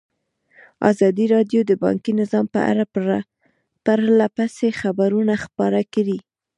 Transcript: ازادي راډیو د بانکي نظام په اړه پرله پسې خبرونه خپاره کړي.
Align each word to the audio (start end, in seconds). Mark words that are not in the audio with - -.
ازادي 0.91 1.25
راډیو 1.35 1.59
د 1.65 1.71
بانکي 1.83 2.11
نظام 2.21 2.45
په 2.55 2.59
اړه 2.71 2.83
پرله 3.85 4.27
پسې 4.35 4.67
خبرونه 4.81 5.33
خپاره 5.43 5.81
کړي. 5.93 6.17